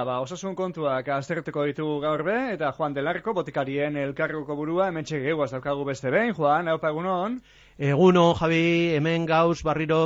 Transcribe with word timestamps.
Tira, 0.00 0.06
ba, 0.08 0.20
osasun 0.24 0.54
kontuak 0.56 1.08
aztertuko 1.12 1.66
ditugu 1.68 1.98
gaur 2.00 2.22
be, 2.24 2.34
eta 2.54 2.70
Juan 2.72 2.94
Delarko, 2.96 3.34
botikarien 3.36 3.98
elkarruko 4.00 4.54
burua, 4.56 4.86
hemen 4.88 5.04
txegeu, 5.04 5.44
daukagu 5.50 5.84
beste 5.84 6.08
behin, 6.14 6.32
Juan, 6.38 6.70
hau 6.72 6.78
egunon. 6.90 7.34
Eguno, 7.76 8.22
Javi, 8.38 8.94
hemen 8.96 9.26
gauz, 9.28 9.60
barriro. 9.62 9.98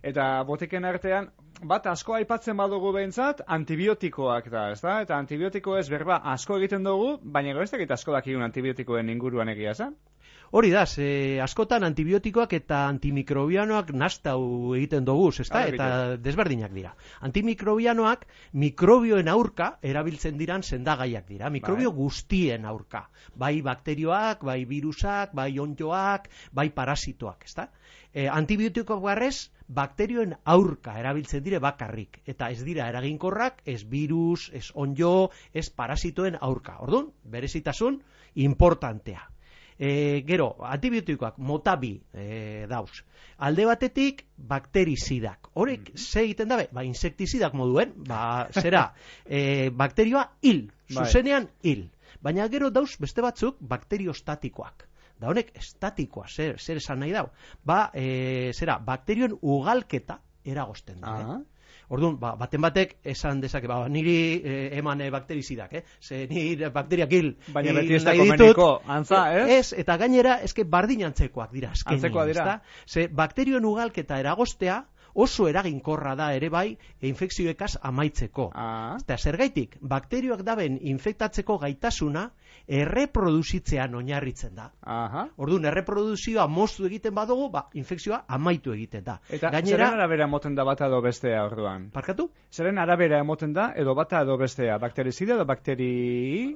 Eta 0.00 0.44
botiken 0.46 0.86
artean, 0.86 1.26
bat 1.74 1.90
asko 1.90 2.14
aipatzen 2.20 2.56
badugu 2.56 2.92
behintzat, 2.94 3.42
antibiotikoak 3.58 4.46
da, 4.48 4.68
ez 4.76 4.80
da? 4.80 5.00
Eta 5.02 5.18
antibiotiko 5.18 5.74
ez 5.76 5.88
berba 5.90 6.20
asko 6.36 6.60
egiten 6.62 6.86
dugu, 6.86 7.16
baina 7.24 7.58
goiztek 7.58 7.82
eta 7.82 7.98
asko 7.98 8.14
dakigun 8.14 8.46
antibiotikoen 8.46 9.10
inguruan 9.10 9.50
egia, 9.56 9.74
za? 9.74 9.90
Hori 10.52 10.68
da, 10.68 10.82
ze, 10.84 11.40
askotan 11.40 11.84
antibiotikoak 11.86 12.50
eta 12.58 12.82
antimikrobianoak 12.90 13.94
nastau 13.96 14.74
egiten 14.76 15.06
dugu, 15.08 15.30
ezta? 15.44 15.62
Eta 15.70 15.86
desberdinak 16.20 16.74
dira. 16.76 16.90
Antimikrobianoak 17.28 18.26
mikrobioen 18.64 19.30
aurka 19.32 19.70
erabiltzen 19.92 20.36
diran 20.36 20.60
sendagaiak 20.62 21.24
dira. 21.30 21.48
Mikrobio 21.56 21.88
bai. 21.88 22.02
guztien 22.02 22.68
aurka. 22.68 23.06
Bai 23.44 23.54
bakterioak, 23.64 24.44
bai 24.44 24.58
virusak, 24.68 25.32
bai 25.32 25.48
onjoak, 25.64 26.28
bai 26.52 26.68
parasitoak, 26.68 27.48
ezta? 27.48 27.70
E, 28.12 28.28
antibiotiko 28.28 29.00
garrez, 29.00 29.48
bakterioen 29.72 30.36
aurka 30.44 30.98
erabiltzen 31.00 31.48
dire 31.48 31.64
bakarrik. 31.64 32.20
Eta 32.28 32.52
ez 32.52 32.60
dira 32.60 32.92
eraginkorrak, 32.92 33.64
ez 33.64 33.86
virus, 33.88 34.50
ez 34.52 34.66
onjo, 34.74 35.30
ez 35.54 35.70
parasitoen 35.70 36.36
aurka. 36.40 36.76
Orduan, 36.84 37.08
berezitasun, 37.24 38.02
importantea. 38.50 39.30
E, 39.78 40.22
gero, 40.26 40.56
antibiotikoak 40.68 41.38
motabi 41.38 41.94
e, 42.12 42.66
dauz. 42.70 43.02
Alde 43.38 43.66
batetik, 43.66 44.26
bakterizidak. 44.36 45.50
Horek, 45.54 45.80
mm 45.80 45.94
-hmm. 45.94 45.98
ze 46.12 46.20
egiten 46.20 46.48
dabe? 46.48 46.68
Ba, 46.72 46.84
insektizidak 46.84 47.54
moduen, 47.54 47.92
ba, 48.08 48.48
zera, 48.62 48.94
e, 49.26 49.70
bakterioa 49.70 50.30
hil, 50.42 50.70
bai. 50.88 51.04
zuzenean 51.04 51.48
hil. 51.62 51.90
Baina 52.22 52.48
gero 52.48 52.70
dauz 52.70 52.98
beste 52.98 53.22
batzuk 53.22 53.56
bakteriostatikoak. 53.60 54.88
Da 55.18 55.28
honek, 55.28 55.52
estatikoa, 55.54 56.26
zer, 56.28 56.58
zer 56.58 56.76
esan 56.76 56.98
nahi 57.00 57.12
dau. 57.12 57.28
Ba, 57.64 57.90
e, 57.94 58.52
zera, 58.54 58.78
bakterioen 58.78 59.38
ugalketa 59.40 60.20
eragosten 60.44 61.00
da. 61.00 61.40
Orduan, 61.92 62.16
ba, 62.20 62.34
baten 62.40 62.62
batek 62.64 62.96
esan 63.14 63.40
dezake, 63.42 63.68
ba, 63.70 63.82
niri 63.88 64.16
eh, 64.38 64.78
eman 64.78 65.00
eh, 65.00 65.10
bakterizidak, 65.12 65.72
eh? 65.72 65.82
Ze 66.00 66.26
niri 66.30 66.70
bakteriak 66.72 67.12
hil. 67.12 67.34
Baina 67.52 67.74
beti 67.80 67.98
ez 67.98 68.04
da 68.04 68.16
komeniko, 68.16 68.68
antza, 68.86 69.22
eh? 69.36 69.58
Ez, 69.58 69.72
eta 69.84 69.96
gainera, 70.00 70.38
eske 70.46 70.64
bardin 70.64 71.04
antzekoak 71.10 71.52
dira. 71.52 71.72
antzekoak 71.84 72.32
dira. 72.32 72.60
Ze 72.86 73.08
bakterioen 73.08 73.64
ugalketa 73.64 74.18
eragostea, 74.22 74.82
oso 75.14 75.48
eraginkorra 75.48 76.14
da 76.16 76.32
ere 76.34 76.48
bai 76.48 76.76
infekzioekaz 77.00 77.76
amaitzeko. 77.82 78.50
Ah. 78.54 78.96
Eta 79.00 79.18
zergaitik, 79.18 79.76
bakterioak 79.80 80.42
daben 80.46 80.78
infektatzeko 80.80 81.58
gaitasuna 81.58 82.30
erreproduzitzean 82.68 83.94
oinarritzen 83.98 84.54
da. 84.54 84.68
Aha. 84.86 85.26
Orduan, 85.42 85.66
erreproduzioa 85.70 86.46
moztu 86.48 86.86
egiten 86.86 87.14
badugu, 87.14 87.48
ba, 87.52 87.64
infekzioa 87.78 88.22
amaitu 88.28 88.72
egiten 88.74 89.04
da. 89.04 89.18
Eta 89.28 89.50
Gainera, 89.50 89.88
zeren 89.88 89.98
arabera 89.98 90.28
emoten 90.28 90.54
da 90.54 90.64
bata 90.64 90.86
edo 90.86 91.00
bestea 91.02 91.42
orduan? 91.44 91.88
Parkatu? 91.94 92.28
Zeren 92.52 92.78
arabera 92.78 93.18
emoten 93.24 93.52
da 93.56 93.72
edo 93.76 93.94
bata 93.98 94.22
edo 94.22 94.36
bestea? 94.38 94.78
Bakterizide 94.78 95.34
edo 95.36 95.46
bakteri... 95.48 95.90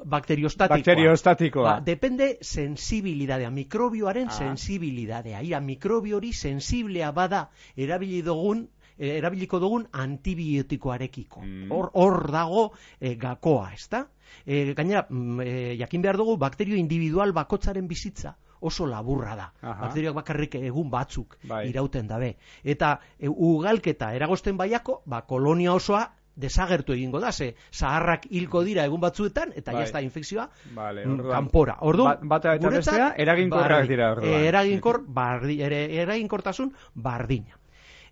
Bakteriostatikoa. 0.05 0.77
Bakteriostatikoa. 0.77 1.69
Ba, 1.69 1.81
depende 1.85 2.31
sensibilidadea, 2.41 3.51
mikrobioaren 3.51 4.31
ah. 4.31 4.39
sensibilidadea. 4.39 5.43
Ia, 5.43 5.61
mikrobiori 5.61 6.33
sensiblea 6.33 7.11
bada 7.17 7.49
erabili 7.77 8.23
dugun 8.47 8.69
eh, 8.99 9.19
erabiliko 9.19 9.59
dugun 9.61 9.87
antibiotikoarekiko. 9.93 11.43
Mm. 11.43 11.71
Hor 11.73 11.91
hor 11.95 12.31
dago 12.33 12.73
e, 13.01 13.15
gakoa, 13.17 13.73
ezta? 13.75 14.07
E, 14.45 14.73
gainera, 14.75 15.07
mm, 15.11 15.41
e, 15.41 15.77
jakin 15.79 16.03
behar 16.03 16.17
dugu 16.17 16.37
bakterio 16.39 16.77
individual 16.77 17.33
bakotzaren 17.33 17.89
bizitza 17.89 18.37
oso 18.61 18.87
laburra 18.87 19.37
da. 19.37 19.51
Bakterioak 19.61 20.15
bakarrik 20.17 20.55
egun 20.63 20.89
batzuk 20.91 21.37
bai. 21.45 21.69
irauten 21.69 22.07
dabe. 22.09 22.37
Eta 22.65 22.99
e, 23.19 23.29
ugalketa 23.29 24.15
eragosten 24.15 24.57
baiako, 24.57 25.03
ba, 25.05 25.27
kolonia 25.27 25.75
osoa 25.75 26.07
desagertu 26.37 26.93
egingo 26.93 27.21
da, 27.21 27.33
ze 27.33 27.55
zaharrak 27.73 28.27
hilko 28.31 28.63
dira 28.65 28.85
egun 28.85 29.01
batzuetan, 29.01 29.53
eta 29.57 29.73
bai. 29.73 29.83
jazta 29.85 30.01
infekzioa 30.05 30.49
vale, 30.75 31.05
kanpora. 31.05 31.79
Ordu, 31.81 32.05
ba, 32.05 32.17
bata 32.23 32.57
eta 32.57 32.73
bestea, 32.73 33.13
eraginkorrak 33.17 33.89
dira. 33.89 34.11
Orduan. 34.17 34.49
Eraginkor, 34.49 35.03
bardi, 35.21 35.61
eraginkortasun 35.63 36.75
bardina. 36.95 37.61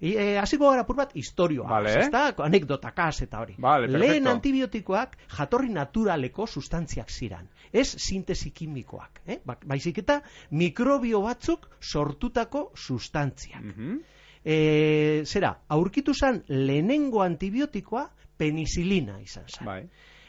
E, 0.05 0.37
hasiko 0.37 0.69
gara 0.69 0.85
pur 0.85 0.99
bat 0.99 1.13
historioa, 1.17 1.69
vale. 1.71 1.93
ez 2.03 2.09
anekdotakaz 2.45 3.23
eta 3.25 3.41
hori. 3.41 3.55
Vale, 3.59 3.89
Lehen 3.89 4.27
antibiotikoak 4.29 5.17
jatorri 5.39 5.71
naturaleko 5.73 6.47
sustantziak 6.47 7.11
ziran, 7.11 7.47
ez 7.73 7.87
sintesi 7.89 8.51
kimikoak, 8.51 9.23
eh? 9.27 9.39
Ba, 9.45 9.57
baizik 9.65 10.03
eta 10.05 10.21
mikrobio 10.51 11.23
batzuk 11.25 11.71
sortutako 11.81 12.71
sustantziak. 12.75 13.63
Mm 13.63 14.03
zera, 14.45 15.55
aurkitu 15.73 16.13
zan 16.13 16.43
lehenengo 16.49 17.23
antibiotikoa 17.25 18.03
penisilina 18.37 19.15
izan 19.23 19.47
zen. 19.49 19.65
Bai. 19.65 19.79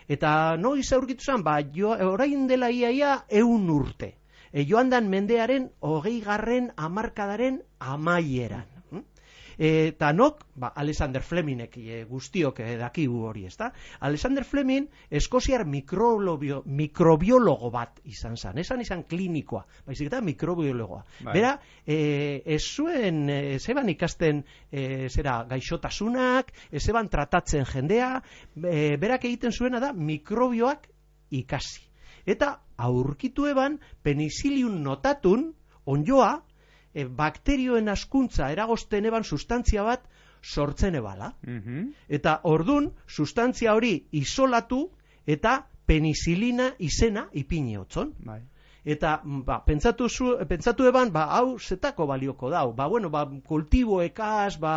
Eta 0.07 0.55
noiz 0.55 0.85
aurkitu 0.95 1.25
zan, 1.25 1.43
ba, 1.43 1.57
jo, 1.59 1.89
orain 1.91 2.45
dela 2.47 2.69
iaia 2.71 3.25
eun 3.27 3.67
urte. 3.69 4.13
E, 4.53 4.63
joan 4.63 4.89
dan 4.89 5.09
mendearen 5.11 5.67
hogei 5.81 6.21
garren 6.23 6.71
amarkadaren 6.77 7.59
amaieran 7.79 8.74
eta 9.57 10.11
nok, 10.13 10.45
ba, 10.55 10.71
Alexander 10.75 11.23
Flemingek 11.23 11.77
e, 11.77 12.03
guztiok 12.09 12.59
e, 12.59 12.77
dakigu 12.79 13.23
hori, 13.29 13.45
ezta? 13.45 13.71
Alexander 13.99 14.43
Fleming 14.43 14.87
eskoziar 15.09 15.65
mikrobiologo 15.65 17.71
bat 17.71 17.99
izan 18.05 18.37
zan, 18.37 18.57
esan 18.59 18.81
izan 18.81 19.03
klinikoa, 19.09 19.65
baizik 19.87 20.11
eta 20.11 20.21
mikrobiologoa. 20.21 21.03
Bai. 21.25 21.33
Bera, 21.33 21.55
e, 21.85 22.41
ez 22.45 22.61
zuen, 22.63 23.29
e, 23.29 23.59
zeban 23.59 23.89
ikasten 23.89 24.43
e, 24.71 25.09
zera 25.09 25.43
gaixotasunak, 25.49 26.51
ez 26.71 26.83
zeban 26.83 27.09
tratatzen 27.09 27.65
jendea, 27.69 28.21
e, 28.55 28.95
berak 29.01 29.25
egiten 29.25 29.51
zuena 29.51 29.79
da 29.79 29.93
mikrobioak 29.93 30.89
ikasi. 31.31 31.81
Eta 32.25 32.55
aurkitu 32.81 33.45
eban 33.47 33.77
penicillium 34.03 34.81
notatun 34.83 35.51
onjoa 35.85 36.41
e, 36.95 37.05
bakterioen 37.21 37.91
askuntza 37.91 38.49
eragosten 38.55 39.05
eban 39.11 39.27
sustantzia 39.27 39.83
bat 39.83 40.07
sortzen 40.41 40.95
ebala. 41.01 41.33
Mm 41.43 41.91
Eta 42.19 42.39
ordun 42.55 42.91
sustantzia 43.07 43.75
hori 43.75 43.93
isolatu 44.23 44.81
eta 45.37 45.59
penisilina 45.85 46.71
izena 46.79 47.27
ipini 47.33 47.77
otzon. 47.77 48.13
Bai. 48.25 48.41
Eta 48.85 49.15
ba, 49.25 49.55
pentsatu, 49.65 50.07
zu, 50.07 50.27
pentsatu 50.45 50.85
eban, 50.85 51.09
ba, 51.13 51.23
hau 51.33 51.57
zetako 51.57 52.05
balioko 52.05 52.51
dau. 52.53 52.67
Ba, 52.77 52.85
bueno, 52.87 53.09
ba, 53.09 53.23
kultiboekaz, 53.49 54.59
ba, 54.61 54.73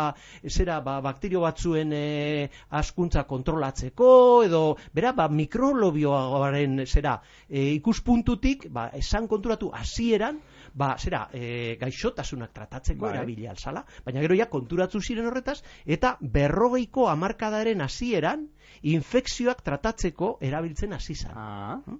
zera, 0.49 0.79
ba, 0.81 0.95
bakterio 1.05 1.43
batzuen 1.43 1.93
e, 1.93 2.49
askuntza 2.81 3.27
kontrolatzeko, 3.29 4.09
edo, 4.47 4.63
bera, 4.97 5.13
ba, 5.13 5.27
mikrolobioaren, 5.29 6.87
zera, 6.87 7.19
e, 7.45 7.69
ikuspuntutik, 7.75 8.65
ba, 8.73 8.89
esan 8.97 9.29
konturatu 9.29 9.69
hasieran, 9.77 10.41
ba, 10.73 10.95
zera, 10.99 11.27
e, 11.33 11.75
gaixotasunak 11.79 12.53
tratatzeko 12.53 13.05
bai. 13.05 13.13
erabili 13.15 13.47
alzala, 13.47 13.83
baina 14.05 14.21
gero 14.21 14.35
ja 14.35 14.49
konturatu 14.49 15.01
ziren 15.01 15.27
horretaz, 15.29 15.61
eta 15.85 16.15
berrogeiko 16.21 17.07
amarkadaren 17.09 17.81
hasieran 17.81 18.47
infekzioak 18.81 19.63
tratatzeko 19.65 20.37
erabiltzen 20.41 20.93
hasi 20.93 21.15
ah. 21.29 21.79
hm? 21.85 21.99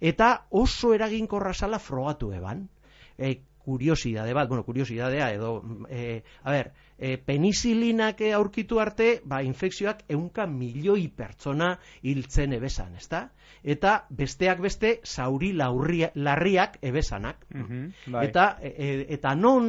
Eta 0.00 0.46
oso 0.50 0.92
eraginkorra 0.94 1.52
sala 1.54 1.78
frogatu 1.78 2.32
eban. 2.32 2.68
E, 3.16 3.36
kuriosidade 3.66 4.34
bat, 4.34 4.48
bueno, 4.48 4.62
kuriosidadea 4.64 5.32
edo, 5.34 5.50
e, 5.90 6.22
a 6.46 6.52
ber, 6.54 6.70
e, 6.98 7.16
penicilinak 7.18 8.20
aurkitu 8.36 8.78
arte, 8.78 9.08
ba, 9.26 9.40
infekzioak 9.42 10.04
eunka 10.14 10.46
milioi 10.46 11.08
pertsona 11.10 11.72
hiltzen 12.06 12.54
ebesan, 12.54 12.94
ezta? 13.00 13.24
Eta 13.66 13.96
besteak 14.20 14.62
beste, 14.62 14.92
zauri 15.02 15.50
laurria, 15.58 16.12
larriak 16.14 16.78
ebesanak. 16.82 17.42
Mm 17.50 18.22
eta, 18.22 18.46
e, 18.62 18.70
e, 18.70 18.90
eta 19.16 19.34
non, 19.34 19.66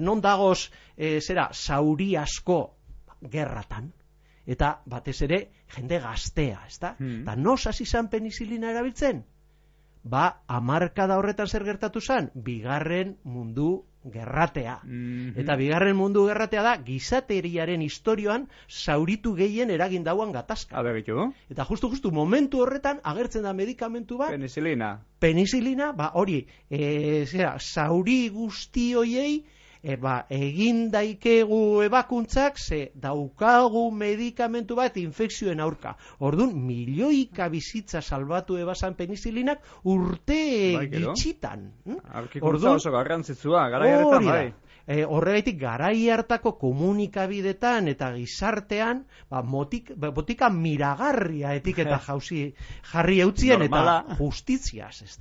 non 0.00 0.20
dagoz, 0.24 0.70
e, 0.96 1.18
zera, 1.20 1.50
zauri 1.52 2.14
asko 2.16 2.60
gerratan? 3.20 3.92
Eta 4.50 4.72
batez 4.88 5.18
ere, 5.28 5.42
jende 5.76 6.00
gaztea, 6.00 6.64
ezta? 6.66 6.94
Mm 6.98 7.20
Eta 7.22 7.36
nos 7.36 7.66
hasi 7.68 7.84
zan 7.84 8.08
penicilina 8.08 8.72
erabiltzen? 8.72 9.20
Ba, 10.02 10.42
amarka 10.46 11.06
da 11.06 11.18
horretan 11.18 11.48
zer 11.48 11.64
gertatu 11.64 12.00
zen, 12.00 12.30
bigarren 12.34 13.16
mundu 13.24 13.84
gerratea. 14.04 14.80
Mhm. 14.84 15.38
Eta 15.40 15.56
bigarren 15.56 15.96
mundu 15.96 16.24
gerratea 16.26 16.62
da, 16.62 16.76
gizateriaren 16.84 17.82
historioan 17.84 18.48
zauritu 18.68 19.34
gehien 19.34 19.70
eragin 19.70 20.04
dauan 20.04 20.32
gatazka. 20.32 20.76
Habe 20.76 21.04
Eta 21.50 21.64
justu 21.68 21.90
justu 21.90 22.10
momentu 22.10 22.60
horretan 22.60 23.00
agertzen 23.02 23.42
da 23.42 23.52
medikamentu 23.52 24.16
bat. 24.16 24.30
Penicilina. 24.30 25.04
Penicilina, 25.18 25.92
ba 25.92 26.12
hori, 26.14 26.46
e, 26.70 27.26
zera, 27.26 27.58
zauri 27.58 28.28
guzti 28.30 28.94
hoiei 28.94 29.44
e, 29.82 29.96
ba, 29.96 30.26
egin 30.30 30.90
daikegu 30.90 31.82
ebakuntzak, 31.82 32.58
ze 32.58 32.90
daukagu 32.94 33.90
medikamentu 33.90 34.76
bat 34.76 34.96
infekzioen 34.96 35.60
aurka. 35.60 35.96
Ordun 36.20 36.52
milioika 36.66 37.48
bizitza 37.48 38.00
salbatu 38.02 38.56
ebasan 38.60 38.94
penizilinak 38.94 39.60
urte 39.84 40.76
Bai, 40.76 40.88
gitxitan. 40.90 41.70
hm? 41.86 42.00
Ordun- 42.42 42.74
oso 42.76 42.90
garrantzitsua, 42.92 43.68
gara 43.70 43.88
jarretan, 43.88 44.24
da. 44.24 44.32
bai. 44.32 44.52
E, 44.90 45.04
horregaitik 45.04 45.58
garai 45.60 46.08
hartako 46.10 46.56
komunikabidetan 46.58 47.88
eta 47.88 48.12
gizartean 48.16 49.04
ba, 49.30 49.42
motik, 49.42 49.92
ba, 49.96 50.10
botika 50.10 50.48
miragarria 50.50 51.54
etiketa 51.54 52.00
jauzi 52.08 52.52
jarri 52.92 53.20
eutzien 53.20 53.60
Normala. 53.60 54.04
eta 54.08 54.16
justiziaz, 54.18 55.02
ez 55.02 55.16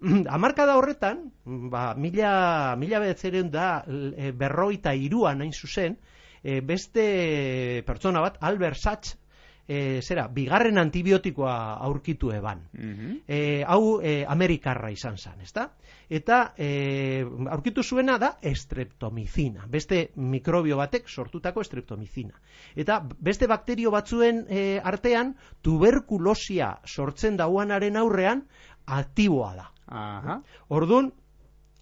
da? 0.24 0.34
Amarkada 0.34 0.76
horretan, 0.78 1.28
ba, 1.44 1.94
mila, 1.94 2.76
mila 2.78 3.00
bedetzereun 3.02 3.50
da 3.50 3.68
e, 3.86 4.32
berroita 4.32 4.94
iruan 4.94 5.42
hain 5.42 5.52
zuzen, 5.52 5.98
e, 6.42 6.60
beste 6.60 7.82
pertsona 7.86 8.22
bat, 8.22 8.38
Albert 8.40 8.78
Sachs, 8.78 9.16
e, 9.68 10.00
zera, 10.00 10.26
bigarren 10.32 10.80
antibiotikoa 10.80 11.54
aurkitu 11.84 12.32
eban. 12.32 12.62
Mhm. 12.72 13.16
E, 13.28 13.62
hau 13.68 14.00
e, 14.00 14.24
Amerikarra 14.26 14.90
izan 14.90 15.18
zen, 15.18 15.42
ezta? 15.44 15.68
Eta 16.08 16.54
e, 16.56 17.22
aurkitu 17.50 17.82
zuena 17.84 18.16
da 18.18 18.38
estreptomizina, 18.40 19.66
beste 19.68 20.08
mikrobio 20.16 20.78
batek 20.80 21.08
sortutako 21.08 21.60
estreptomizina. 21.60 22.40
Eta 22.74 23.02
beste 23.20 23.46
bakterio 23.46 23.92
batzuen 23.92 24.46
e, 24.48 24.80
artean 24.80 25.34
tuberkulosia 25.60 26.78
sortzen 26.86 27.36
dauanaren 27.36 28.00
aurrean 28.00 28.46
aktiboa 28.86 29.54
da. 29.54 29.68
Aha. 29.88 30.42
Ordun 30.68 31.12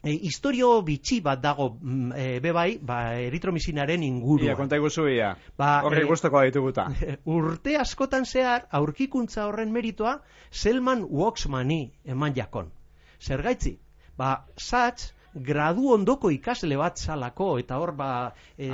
E, 0.07 0.13
historio 0.23 0.69
bitxi 0.87 1.17
bat 1.25 1.41
dago 1.43 1.65
mm, 1.81 2.13
e, 2.15 2.27
bebai, 2.45 2.79
ba, 2.79 2.99
eritromizinaren 3.19 4.03
Ia, 4.05 4.07
inguruan. 4.13 4.55
konta 4.55 4.77
iguzu 4.79 5.09
ia. 5.11 5.33
Ba, 5.59 5.81
Horri 5.83 6.05
eh, 6.05 6.07
guztoko 6.07 6.43
dituguta. 6.47 6.85
urte 7.25 7.75
askotan 7.81 8.25
zehar 8.25 8.69
aurkikuntza 8.71 9.47
horren 9.49 9.73
meritoa 9.75 10.21
Selman 10.51 11.03
Waxmani 11.11 11.81
eman 12.05 12.37
jakon. 12.37 12.71
Zergaitzi, 13.19 13.79
ba, 14.17 14.45
Satz 14.57 15.11
gradu 15.37 15.93
ondoko 15.93 16.31
ikasle 16.31 16.77
bat 16.77 16.99
zalako 16.99 17.59
eta 17.59 17.79
hor 17.79 17.93
ba 17.93 18.33
e, 18.59 18.71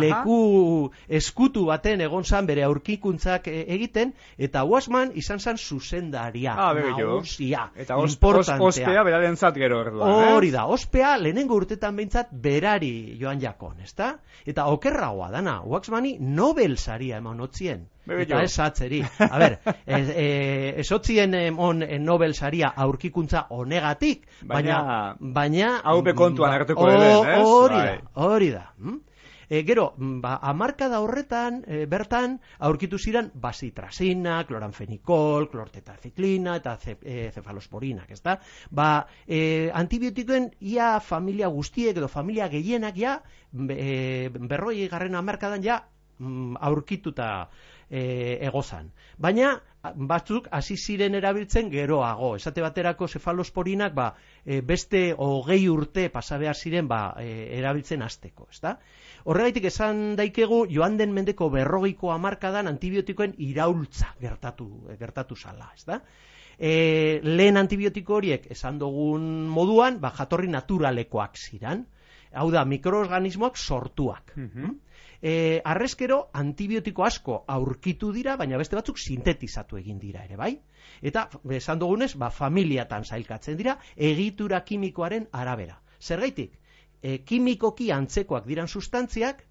leku 0.00 0.90
eskutu 1.08 1.66
baten 1.68 2.00
egon 2.00 2.24
zan 2.24 2.46
bere 2.46 2.64
aurkikuntzak 2.64 3.48
e, 3.48 3.64
egiten 3.74 4.12
eta 4.38 4.64
Waxman 4.64 5.12
izan 5.14 5.38
zan 5.40 5.56
zuzendaria 5.58 6.54
Ah, 6.58 6.72
nagusia 6.74 7.70
Eta 7.76 7.96
os, 7.96 8.04
os, 8.04 8.14
importantea. 8.14 8.66
ospea 8.66 9.02
beraren 9.04 9.36
zat 9.36 9.54
gero 9.54 9.78
Hori 9.78 10.48
eh? 10.48 10.52
da, 10.52 10.66
ospea 10.66 11.16
lehenengo 11.18 11.54
urtetan 11.54 11.96
behintzat 11.96 12.28
berari 12.32 13.16
joan 13.20 13.40
jakon, 13.40 13.80
ezta? 13.84 14.18
Eta 14.46 14.66
okerragoa 14.66 15.30
dana, 15.30 15.60
Waxmani 15.64 16.16
Nobel 16.20 16.76
saria 16.78 17.18
eman 17.18 17.40
otzien. 17.40 17.86
Eta 18.08 18.42
ez 18.42 18.58
atzeri. 18.58 19.02
A 19.18 19.38
ber, 19.38 19.58
ez, 19.86 20.08
e, 20.10 20.28
ez 20.80 20.92
otzien 20.92 21.34
eh, 21.34 21.50
Nobel 22.00 22.34
saria 22.34 22.72
aurkikuntza 22.76 23.46
honegatik, 23.50 24.26
baina... 24.42 25.16
Baina- 25.20 25.80
Hau 25.84 26.00
be 26.02 26.14
kontuan 26.14 26.50
ba, 26.50 26.56
hartuko 26.56 26.88
ez? 26.90 27.12
Hori 27.44 27.74
Bai. 27.74 27.84
da, 27.98 28.10
hori 28.24 28.50
da. 28.54 28.64
hm? 28.78 28.96
E, 29.48 29.62
gero, 29.64 29.94
mm, 29.96 30.20
ba, 30.20 30.34
amarkada 30.44 31.00
horretan, 31.00 31.62
e, 31.66 31.86
bertan, 31.88 32.34
aurkitu 32.58 32.98
ziren 32.98 33.30
basitrazina, 33.34 34.42
kloranfenikol, 34.44 35.48
klortetaziklina 35.48 36.56
eta 36.60 36.76
ze, 36.76 36.98
e, 37.00 37.30
cefalosporinak, 37.32 38.10
ezta? 38.12 38.38
Ba, 38.70 39.06
e, 39.26 39.70
antibiotikoen 39.72 40.50
ia 40.60 40.98
familia 41.00 41.48
guztiek 41.48 41.96
edo 41.96 42.08
familia 42.12 42.50
gehienak 42.52 43.00
ja, 43.00 43.22
e, 43.72 44.28
berroi 44.28 44.86
garren 44.92 45.16
amarkadan 45.16 45.64
ja, 45.64 45.80
mm, 45.80 45.97
aurkituta 46.18 47.48
e, 47.90 48.38
egozan. 48.46 48.90
Baina 49.18 49.56
batzuk 49.94 50.48
hasi 50.52 50.76
ziren 50.76 51.14
erabiltzen 51.14 51.70
geroago. 51.70 52.34
Esate 52.36 52.62
baterako 52.64 53.08
cefalosporinak 53.08 53.94
ba, 53.94 54.08
e, 54.44 54.60
beste 54.60 55.14
hogei 55.16 55.68
urte 55.68 56.08
pasa 56.10 56.38
behar 56.38 56.56
ziren 56.56 56.88
ba, 56.88 57.14
e, 57.20 57.58
erabiltzen 57.58 58.02
hasteko, 58.02 58.48
ezta? 58.50 58.78
Horregaitik 59.24 59.68
esan 59.70 60.16
daikegu 60.16 60.64
joan 60.70 60.96
den 60.98 61.12
mendeko 61.14 61.50
berrogeiko 61.50 62.12
hamarkadan 62.12 62.68
antibiotikoen 62.70 63.34
iraultza 63.38 64.14
gertatu, 64.20 64.68
gertatu 64.98 65.36
zala, 65.36 65.70
ezta? 65.76 66.02
E, 66.58 67.20
lehen 67.22 67.56
antibiotiko 67.56 68.18
horiek 68.18 68.50
esan 68.50 68.80
dugun 68.82 69.46
moduan, 69.46 70.00
ba, 70.02 70.10
jatorri 70.16 70.50
naturalekoak 70.50 71.38
ziran. 71.38 71.86
Hau 72.32 72.50
da, 72.52 72.64
mikroorganismoak 72.64 73.56
sortuak. 73.56 74.32
Mhm. 74.36 74.76
E, 75.20 75.60
arrezkero 75.64 76.28
antibiotiko 76.32 77.02
asko 77.04 77.44
aurkitu 77.48 78.12
dira, 78.14 78.36
baina 78.36 78.58
beste 78.60 78.76
batzuk 78.76 78.98
sintetizatu 79.02 79.78
egin 79.80 79.98
dira 79.98 80.22
ere, 80.24 80.36
bai? 80.36 80.52
Eta, 81.02 81.28
esan 81.56 81.80
dugunez, 81.80 82.12
ba, 82.14 82.30
familiatan 82.30 83.04
zailkatzen 83.04 83.56
dira, 83.58 83.78
egitura 83.96 84.62
kimikoaren 84.64 85.26
arabera. 85.32 85.80
Zergaitik, 86.00 86.54
e, 87.02 87.18
kimikoki 87.24 87.90
antzekoak 87.90 88.46
diran 88.46 88.68
sustantziak, 88.68 89.42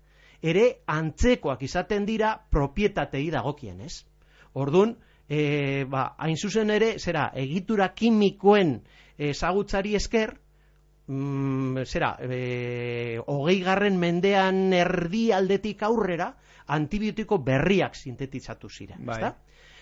ere 0.41 0.83
antzekoak 0.87 1.63
izaten 1.63 2.05
dira 2.05 2.37
propietatei 2.51 3.29
dagokien, 3.33 3.81
ez? 3.81 4.05
Orduan, 4.53 4.95
e, 5.27 5.83
ba, 5.89 6.13
hain 6.17 6.37
zuzen 6.37 6.71
ere, 6.71 6.93
zera, 6.99 7.31
egitura 7.35 7.91
kimikoen 7.93 8.77
ezagutzari 9.17 9.95
esker, 9.97 10.37
mm, 11.07 11.83
zera, 11.85 12.17
e, 12.21 13.19
hogei 13.25 13.59
garren 13.63 13.97
mendean 13.99 14.73
erdi 14.73 15.31
aldetik 15.31 15.83
aurrera, 15.83 16.33
antibiotiko 16.67 17.39
berriak 17.43 17.95
sintetizatu 17.95 18.69
ziren, 18.69 19.05
Bai. 19.05 19.15
ezta? 19.17 19.35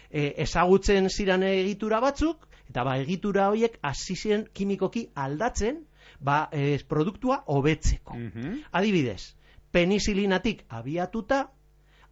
E, 0.10 0.34
ezagutzen 0.46 1.10
ziren 1.10 1.44
egitura 1.44 2.00
batzuk, 2.00 2.48
eta 2.70 2.86
ba, 2.86 2.98
egitura 3.02 3.50
horiek 3.50 3.80
hasi 3.82 4.16
ziren 4.16 4.46
kimikoki 4.54 5.08
aldatzen, 5.16 5.84
ba, 6.20 6.48
e, 6.52 6.78
produktua 6.88 7.44
hobetzeko. 7.48 8.16
Mhm. 8.16 8.62
Adibidez, 8.72 9.36
penizilinatik 9.72 10.64
abiatuta, 10.70 11.50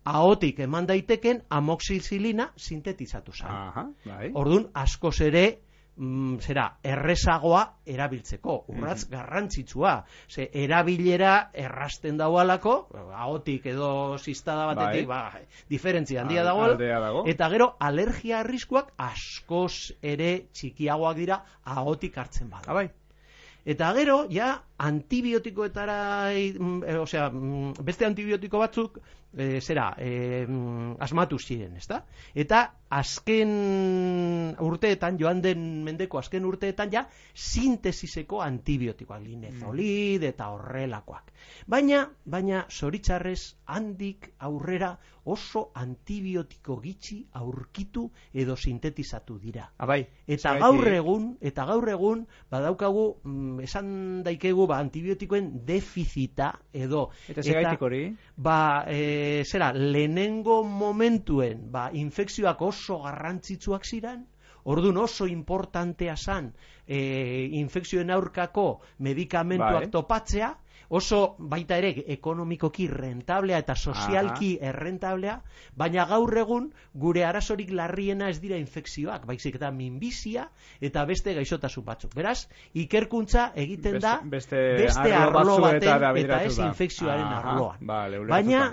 ahotik 0.03 0.59
eman 0.59 0.85
daiteken 0.85 1.43
amoxicilina 1.49 2.49
sintetizatu 2.57 3.31
zen. 3.31 3.47
Aha, 3.47 3.85
bai. 4.05 4.31
Ordun 4.33 4.67
askoz 4.73 5.21
ere 5.21 5.45
mm, 5.97 6.37
zera, 6.41 6.65
errezagoa 6.83 7.61
erabiltzeko, 7.85 8.55
urratz 8.73 9.05
garrantzitsua. 9.11 9.93
Ze 10.29 10.49
erabilera 10.63 11.49
errasten 11.53 12.17
daualako, 12.17 12.75
ahotik 13.13 13.65
edo 13.73 14.17
zistada 14.17 14.65
batetik, 14.71 15.07
ba, 15.07 15.21
diferentzia 15.69 16.21
handia 16.23 16.41
Al- 16.41 16.77
dago, 16.77 17.23
eta 17.29 17.49
gero 17.53 17.73
alergia 17.79 18.39
arriskuak 18.41 18.93
askoz 18.97 19.93
ere 20.01 20.49
txikiagoak 20.53 21.17
dira 21.17 21.43
ahotik 21.63 22.17
hartzen 22.17 22.49
bada. 22.49 22.71
Ah, 22.71 22.73
bai. 22.81 22.89
Eta 23.65 23.93
gero, 23.95 24.25
ja, 24.29 24.57
antibiotikoetara, 24.77 26.31
mm, 26.35 26.83
e, 26.83 26.97
osea, 26.99 27.29
mm, 27.29 27.85
beste 27.87 28.05
antibiotiko 28.05 28.59
batzuk, 28.59 28.99
e, 29.37 29.61
zera, 29.61 29.93
e, 29.97 30.45
asmatu 30.99 31.39
ziren, 31.39 31.75
ezta? 31.77 32.03
Eta 32.33 32.63
azken 32.93 33.53
urteetan, 34.61 35.17
joan 35.19 35.41
den 35.41 35.83
mendeko 35.85 36.19
azken 36.21 36.45
urteetan, 36.45 36.91
ja, 36.93 37.07
sintesiseko 37.33 38.43
antibiotikoak, 38.45 39.23
linezolid 39.25 40.23
eta 40.29 40.51
horrelakoak. 40.53 41.33
Baina, 41.67 42.05
baina, 42.25 42.65
zoritzarrez, 42.69 43.55
handik 43.65 44.29
aurrera 44.39 44.93
oso 45.23 45.69
antibiotiko 45.79 46.75
gitxi 46.83 47.21
aurkitu 47.39 48.09
edo 48.33 48.55
sintetizatu 48.59 49.37
dira. 49.39 49.69
Ah, 49.77 49.87
bai. 49.87 50.01
Eta 50.27 50.57
gaur 50.59 50.87
egun, 50.91 51.29
eta 51.41 51.65
gaur 51.69 51.87
egun 51.89 52.25
badaukagu 52.51 53.05
mm, 53.23 53.63
esan 53.63 53.87
daikegu 54.25 54.67
ba 54.67 54.81
antibiotikoen 54.83 55.49
defizita 55.65 56.51
edo 56.73 57.09
Eta 57.31 57.43
segaitik 57.43 57.81
hori? 57.87 58.03
ba 58.35 58.83
e, 58.87 58.99
zera 59.45 59.71
lehenengo 59.73 60.61
momentuen 60.63 61.65
ba 61.71 61.89
infekzioak 61.93 62.61
oso 62.61 63.01
garrantzitsuak 63.07 63.85
ziren 63.85 64.25
Ordun 64.65 64.95
oso 64.97 65.25
importantea 65.27 66.13
zan 66.15 66.53
e, 66.87 66.99
infekzioen 67.59 68.09
aurkako 68.15 68.79
medikamentuak 69.03 69.73
Bai. 69.81 69.89
topatzea, 69.91 70.53
oso 70.87 71.35
baita 71.39 71.75
ere 71.81 71.89
ekonomikoki 72.15 72.85
rentablea 72.87 73.57
eta 73.59 73.75
sozialki 73.75 74.53
errentablea, 74.61 75.35
baina 75.75 76.05
gaur 76.05 76.37
egun 76.37 76.69
gure 76.93 77.25
arazorik 77.25 77.71
larriena 77.75 78.29
ez 78.29 78.39
dira 78.39 78.55
infekzioak, 78.61 79.25
baizik 79.27 79.55
eta 79.59 79.71
minbizia 79.71 80.47
eta 80.79 81.03
beste 81.11 81.33
gaixotasun 81.35 81.83
batzuk. 81.83 82.15
Beraz, 82.15 82.47
ikerkuntza 82.73 83.49
egiten 83.55 83.99
da 83.99 84.21
Beste- 84.23 84.29
beste, 84.29 84.63
beste 84.85 85.13
arlo 85.13 85.39
arlo 85.43 85.59
baten 85.67 86.23
eta 86.23 86.41
ez 86.43 86.57
infekzioaren 86.57 87.25
Aha, 87.25 87.41
arloan. 87.51 87.77
ulertuta. 87.83 88.33
baina 88.35 88.63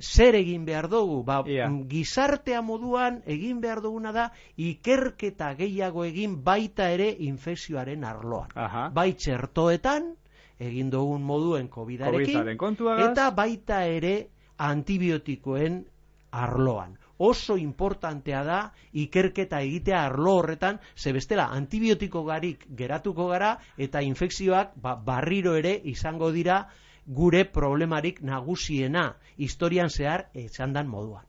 zer 0.00 0.34
egin 0.38 0.64
behar 0.64 0.88
dugu? 0.88 1.22
Ba, 1.24 1.42
mm, 1.42 1.88
gizartea 1.90 2.62
moduan 2.62 3.22
egin 3.26 3.60
behar 3.60 3.80
duguna 3.82 4.12
da 4.12 4.30
ikerketa 4.56 5.54
gehiago 5.58 6.04
egin 6.04 6.42
baita 6.44 6.90
ere 6.90 7.10
infekzioaren 7.18 8.04
arloan. 8.04 8.54
Aha. 8.54 8.88
Bai 8.94 9.12
txertoetan, 9.14 10.14
egin 10.58 10.90
dugun 10.90 11.22
moduen 11.22 11.68
COVID-arekin, 11.68 12.56
kontuagaz. 12.56 13.10
eta 13.10 13.30
baita 13.30 13.84
ere 13.86 14.28
antibiotikoen 14.58 15.84
arloan. 16.30 16.96
Oso 17.18 17.56
importantea 17.58 18.44
da 18.46 18.58
ikerketa 18.92 19.60
egitea 19.60 20.04
arlo 20.06 20.36
horretan, 20.38 20.78
ze 20.94 21.12
bestela 21.12 21.48
antibiotiko 21.50 22.22
garik 22.24 22.66
geratuko 22.76 23.26
gara 23.28 23.56
eta 23.76 24.02
infekzioak 24.02 24.76
ba, 24.76 24.94
barriro 24.94 25.56
ere 25.56 25.80
izango 25.84 26.30
dira 26.30 26.68
gure 27.08 27.44
problemarik 27.44 28.20
nagusiena 28.20 29.16
historian 29.36 29.88
zehar 29.88 30.28
esan 30.34 30.76
dan 30.76 30.88
moduan. 30.92 31.24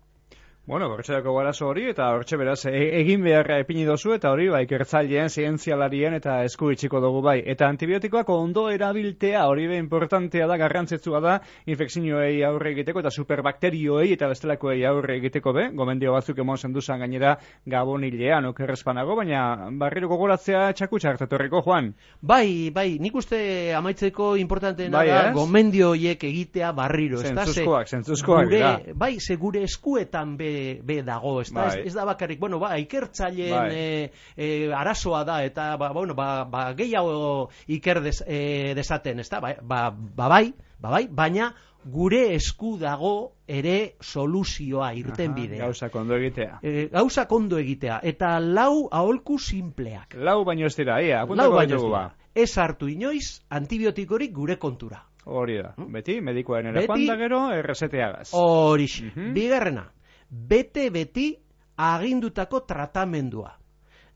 Bueno, 0.69 0.85
horretxeako 0.93 1.31
garazo 1.33 1.65
hori, 1.71 1.87
eta 1.89 2.11
horretxe 2.13 2.37
beraz, 2.37 2.59
e 2.69 2.79
egin 2.99 3.23
beharra 3.25 3.55
epini 3.57 3.87
dozu, 3.87 4.11
eta 4.13 4.29
hori, 4.29 4.43
bai, 4.53 4.59
ikertzaileen, 4.67 5.31
zientzialarien, 5.33 6.13
eta 6.13 6.43
esku 6.45 6.67
itxiko 6.69 6.99
dugu, 7.01 7.23
bai. 7.25 7.39
Eta 7.41 7.65
antibiotikoak 7.73 8.27
ondo 8.29 8.67
erabiltea, 8.69 9.47
hori 9.49 9.65
be 9.71 9.79
importantea 9.81 10.45
da, 10.45 10.57
garrantzetsua 10.61 11.21
da, 11.25 11.39
infekzioei 11.65 12.43
aurre 12.45 12.75
egiteko, 12.75 13.01
eta 13.01 13.09
superbakterioei, 13.09 14.11
eta 14.13 14.29
bestelakoei 14.29 14.83
aurre 14.85 15.15
egiteko, 15.17 15.55
be, 15.57 15.63
gomendio 15.73 16.13
batzuk 16.13 16.43
emon 16.45 16.61
zenduzan 16.61 17.01
gainera 17.01 17.33
gabonilean, 17.65 18.51
okerrezpanago, 18.51 19.17
baina 19.23 19.71
barriro 19.81 20.11
gogoratzea 20.13 20.67
txakutsa 20.77 21.15
hartatorriko, 21.15 21.63
Juan. 21.65 21.89
Bai, 22.21 22.69
bai, 22.77 22.99
nik 23.01 23.17
uste 23.17 23.73
amaitzeko 23.73 24.35
importanteena 24.43 25.01
Bai, 25.01 25.07
da, 25.09 25.25
ez? 25.31 25.33
gomendio 25.33 25.89
horiek 25.95 26.29
egitea 26.29 26.71
barriro, 26.77 27.25
ez 27.25 27.33
da, 27.33 27.47
ze 27.49 27.57
Zentzuzkoak, 27.57 27.89
zentzuzkoak 27.97 28.45
gure, 28.51 28.55
dira. 28.55 28.93
bai, 28.93 29.15
ze 29.17 29.41
gure 29.41 29.65
eskuetan 29.65 30.37
be, 30.37 30.58
be 30.83 31.01
dago, 31.03 31.39
ez 31.41 31.51
da, 31.53 31.65
Bai. 31.67 31.79
ez, 31.81 31.87
ez 31.87 31.93
da 31.97 32.05
bakarrik, 32.05 32.39
bueno, 32.39 32.59
ba, 32.59 32.73
ikertzaileen 32.81 33.55
Bai. 33.55 33.75
e, 33.75 34.11
e, 34.37 34.73
arazoa 34.73 35.23
da, 35.27 35.39
eta, 35.45 35.71
ba, 35.77 35.91
bueno, 35.93 36.15
ba, 36.15 36.43
ba 36.45 36.73
gehiago 36.77 37.49
iker 37.67 38.01
des, 38.05 38.23
e, 38.27 38.73
desaten, 38.75 39.19
ez 39.19 39.29
da, 39.29 39.39
ba, 39.39 39.55
ba, 39.61 39.81
ba, 39.91 40.27
bai, 40.27 40.53
ba, 40.79 40.89
bai, 40.97 41.07
baina 41.11 41.53
gure 41.89 42.33
esku 42.35 42.73
dago 42.77 43.11
ere 43.47 43.95
soluzioa 44.03 44.91
irten 44.99 45.33
bidea. 45.33 45.63
Gauzak 45.63 45.95
ondo 45.95 46.17
egitea. 46.19 46.59
E, 46.61 46.87
gauzak 46.91 47.31
ondo 47.31 47.57
egitea, 47.57 48.01
eta 48.03 48.33
lau 48.43 48.87
aholku 48.91 49.39
simpleak. 49.39 50.13
Lau 50.19 50.43
baino 50.45 50.67
ez 50.67 50.75
dira, 50.75 50.99
ia, 51.01 51.23
Lau 51.25 51.51
baino 51.55 51.75
ez 51.77 51.81
dira. 51.81 51.91
ba. 51.93 52.15
Ez 52.35 52.51
hartu 52.61 52.87
inoiz 52.91 53.39
antibiotikorik 53.49 54.33
gure 54.35 54.57
kontura. 54.59 55.05
Hori 55.29 55.57
da, 55.61 55.73
beti, 55.93 56.19
medikoaren 56.25 56.71
ere 56.71 56.85
Beti- 56.87 57.07
da 57.07 57.15
gero, 57.19 57.39
erreseteagaz. 57.53 58.29
Horixe. 58.33 59.11
Mhm. 59.15 59.33
Bigarrena, 59.35 59.83
bete-beti 60.29 61.31
agindutako 61.77 62.61
tratamendua. 62.67 63.55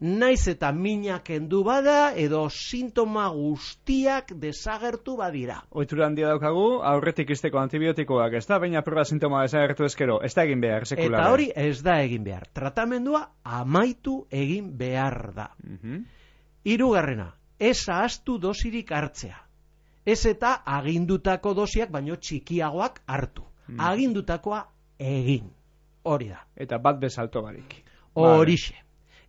Naiz 0.03 0.49
eta 0.51 0.73
mina 0.75 1.21
kendu 1.23 1.61
bada 1.63 2.11
edo 2.19 2.41
sintoma 2.49 3.29
guztiak 3.31 4.33
desagertu 4.35 5.15
badira. 5.15 5.61
Oitura 5.71 6.09
handia 6.09 6.27
daukagu, 6.33 6.81
aurretik 6.83 7.29
izteko 7.31 7.61
antibiotikoak, 7.61 8.35
ez 8.35 8.43
da, 8.49 8.57
baina 8.59 8.81
proba 8.83 9.05
sintoma 9.07 9.45
desagertu 9.45 9.87
ezkero, 9.87 10.17
ez 10.21 10.33
da 10.35 10.43
egin 10.43 10.59
behar, 10.59 10.87
sekular. 10.89 11.21
Eta 11.21 11.31
hori 11.31 11.47
ez 11.55 11.77
da 11.85 12.01
egin 12.03 12.25
behar. 12.27 12.49
Tratamendua 12.51 13.23
amaitu 13.43 14.17
egin 14.31 14.73
behar 14.77 15.31
da. 15.37 15.47
Mhm. 15.63 16.03
Hirugarrena, 16.67 17.31
ez 17.59 17.87
ahaztu 17.87 18.37
dosirik 18.43 18.91
hartzea. 18.91 19.39
Ez 20.05 20.25
eta 20.27 20.57
agindutako 20.65 21.53
dosiak 21.53 21.91
baino 21.91 22.15
txikiagoak 22.19 23.01
hartu. 23.07 23.45
Hmm. 23.67 23.79
Agindutakoa 23.79 24.65
egin. 24.99 25.51
Hori 26.03 26.29
da. 26.29 26.41
Eta 26.55 26.77
bat 26.77 26.99
bezalto 26.99 27.41
barik. 27.41 27.75
Horixe. 28.13 28.75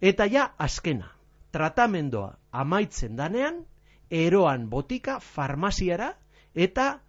Eta 0.01 0.27
ja, 0.27 0.49
azkena, 0.59 1.09
tratamendoa 1.55 2.35
amaitzen 2.53 3.17
danean, 3.17 3.63
eroan 4.11 4.69
botika 4.71 5.19
farmaziara 5.21 6.13
eta 6.55 7.01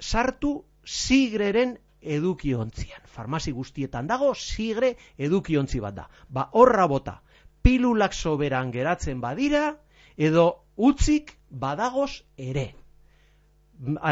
sartu 0.00 0.64
sigreren 0.84 1.76
edukiontzian. 2.02 3.02
Farmazi 3.06 3.52
guztietan 3.52 4.08
dago, 4.10 4.32
sigre 4.34 4.96
edukiontzi 5.18 5.80
bat 5.80 5.94
da. 5.94 6.08
Ba, 6.28 6.48
horra 6.52 6.88
bota, 6.90 7.20
pilulak 7.62 8.14
soberan 8.14 8.72
geratzen 8.74 9.20
badira, 9.20 9.76
edo 10.16 10.46
utzik 10.76 11.36
badagoz 11.48 12.22
ere. 12.36 12.72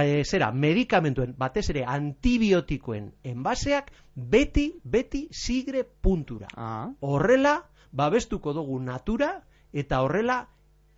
Eh, 0.00 0.22
zera, 0.24 0.50
medikamentuen, 0.52 1.34
batez 1.38 1.68
ere 1.70 1.84
antibiotikoen 1.86 3.12
enbaseak, 3.22 3.92
beti, 4.14 4.80
beti 4.82 5.28
sigre 5.30 5.84
puntura. 5.84 6.48
Ah, 6.56 6.88
Horrela, 7.00 7.54
babestuko 7.92 8.52
dugu 8.56 8.80
natura, 8.80 9.44
eta 9.72 10.00
horrela, 10.02 10.40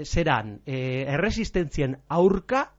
zeran, 0.04 0.61
e, 0.64 1.04
erresistentzien 1.14 1.99
aurka, 2.09 2.73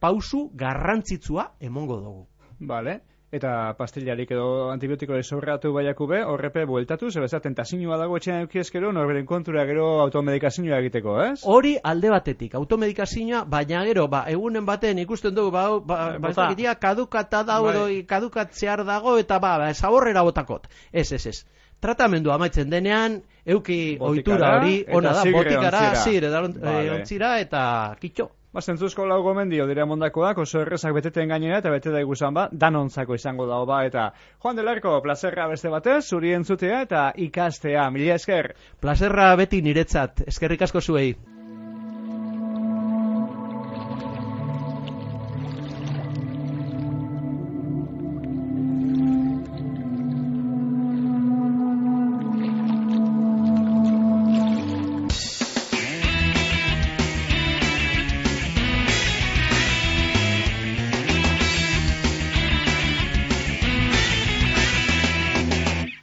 pausu 0.00 0.50
garrantzitsua 0.54 1.52
emongo 1.60 2.00
dugu. 2.00 2.26
vale. 2.60 3.00
Eta 3.36 3.74
pastillarik 3.76 4.30
edo 4.32 4.70
antibiotikoa 4.72 5.18
sobratu 5.22 5.72
baiaku 5.74 6.06
be, 6.08 6.20
horrepe 6.24 6.62
bueltatu, 6.68 7.10
zebeza 7.10 7.40
tentazinua 7.44 7.98
dago 8.00 8.16
etxean 8.16 8.46
eukiezkero, 8.46 8.92
norberen 8.96 9.26
kontura 9.28 9.66
gero 9.68 9.88
automedikazioa 10.06 10.78
egiteko, 10.84 11.16
ez? 11.24 11.40
Hori 11.44 11.74
alde 11.84 12.12
batetik, 12.14 12.54
automedikazioa, 12.56 13.42
baina 13.44 13.82
gero, 13.88 14.06
ba, 14.08 14.22
egunen 14.32 14.64
baten 14.68 15.02
ikusten 15.04 15.34
dugu, 15.36 15.50
ba, 15.52 15.66
hau, 15.68 15.80
ba, 15.84 15.98
ba, 16.22 16.32
dakitia, 16.38 16.74
kadukata 16.80 17.42
da, 17.44 17.60
Bai. 17.60 18.00
kadukatzear 18.08 18.84
dago, 18.88 19.18
eta 19.20 19.38
ba, 19.42 19.56
ba, 19.58 19.68
zaborrera 19.74 20.22
botakot. 20.24 20.66
Ez, 20.92 21.10
ez, 21.12 21.26
ez. 21.26 21.36
Tratamendu 21.80 22.32
amaitzen 22.32 22.70
denean, 22.72 23.20
euki 23.44 23.98
Botikara, 24.00 24.08
ohitura 24.08 24.54
hori, 24.62 24.76
ona 24.96 25.12
da, 25.12 25.24
botikara, 25.28 25.84
ontzira. 25.90 26.04
zire, 26.04 26.30
da, 26.32 26.40
Vale. 26.48 26.90
ontzira, 26.96 27.34
eta 27.44 27.62
kitxo. 28.00 28.30
Ba, 28.56 28.62
zentzuzko 28.64 29.04
lau 29.04 29.18
gomendio 29.20 29.66
dira 29.68 29.84
mondakoak, 29.84 30.38
oso 30.40 30.62
errezak 30.62 30.94
beteten 30.96 31.28
gainera, 31.28 31.58
eta 31.60 31.72
bete 31.74 31.92
da 31.92 32.00
iguzan 32.00 32.38
ba, 32.38 32.46
danontzako 32.62 33.18
izango 33.20 33.44
dago 33.50 33.68
ba, 33.68 33.82
eta 33.90 34.06
Juan 34.40 34.56
Delarko, 34.56 34.96
plazerra 35.04 35.44
beste 35.52 35.74
batez, 35.76 35.98
zuri 36.08 36.32
entzutea 36.40 36.80
eta 36.88 37.04
ikastea, 37.28 37.90
mila 37.92 38.16
esker. 38.16 38.54
Plazerra 38.80 39.34
beti 39.44 39.60
niretzat, 39.68 40.24
eskerrik 40.32 40.70
asko 40.70 40.88
zuei. 40.88 41.10